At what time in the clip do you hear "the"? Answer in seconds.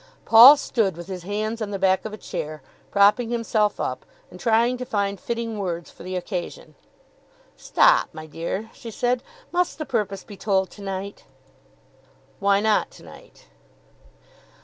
1.69-1.77, 6.01-6.15, 9.77-9.85